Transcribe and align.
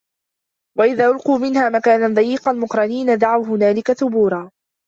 وَإِذَا 0.77 1.07
أُلْقُوا 1.09 1.37
مِنْهَا 1.37 1.69
مَكَانًا 1.69 2.13
ضَيِّقًا 2.15 2.51
مُقَرَّنِينَ 2.51 3.17
دَعَوْا 3.17 3.45
هُنَالِكَ 3.45 3.91
ثُبُورًا 3.93 4.51